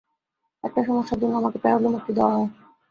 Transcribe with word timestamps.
একটা 0.63 0.81
সমস্যার 0.87 1.19
জন্য 1.21 1.33
আমাকে 1.37 1.57
প্যারোলে 1.63 1.89
মুক্তি 1.89 2.11
দেওয়া 2.13 2.33
হয়। 2.35 2.47